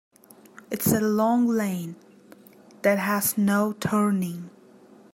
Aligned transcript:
It's 0.71 0.87
a 0.91 0.99
long 0.99 1.45
lane 1.47 1.95
that 2.81 2.97
has 2.97 3.37
no 3.37 3.73
turning. 3.73 4.49